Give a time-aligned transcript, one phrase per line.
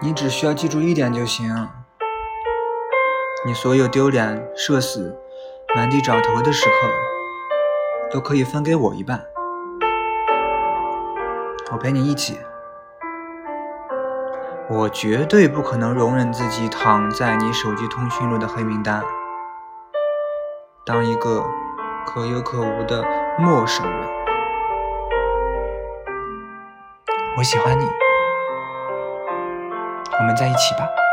[0.00, 1.68] 你只需要记住一点就行：
[3.44, 5.18] 你所有丢脸、社死、
[5.74, 6.88] 满地找头的时刻，
[8.12, 9.20] 都可以分给我一半。
[11.72, 12.38] 我陪你一起。
[14.70, 19.02] 我绝对不可能容忍自己躺在你手机通讯录的黑名单，
[20.86, 21.44] 当一个
[22.06, 23.02] 可有可无的
[23.38, 24.08] 陌生人。
[27.36, 27.84] 我喜欢你，
[30.18, 31.07] 我们在一起吧。